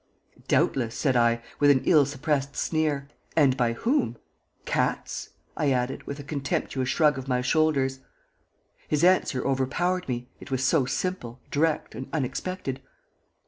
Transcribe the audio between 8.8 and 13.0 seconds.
His answer overpowered me, it was so simple, direct, and unexpected.